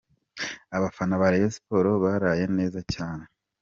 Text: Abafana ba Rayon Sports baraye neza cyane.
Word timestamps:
Abafana 0.77 1.19
ba 1.21 1.27
Rayon 1.31 1.53
Sports 1.57 1.99
baraye 2.03 2.45
neza 2.57 2.79
cyane. 2.93 3.25